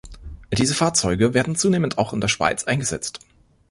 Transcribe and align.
Diese 0.51 0.73
Fahrzeuge 0.73 1.35
werden 1.35 1.55
zunehmend 1.55 1.99
auch 1.99 2.11
in 2.11 2.21
der 2.21 2.27
Schweiz 2.27 2.63
eingesetzt. 2.63 3.19